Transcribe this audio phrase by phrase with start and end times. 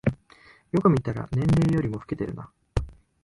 [0.71, 2.49] よく見たら年齢よりも老けてるな